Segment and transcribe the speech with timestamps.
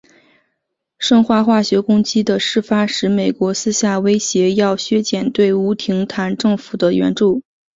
[0.97, 7.43] 顺化化学攻击的事发使美国私下威胁要削减对吴廷琰政府的援助。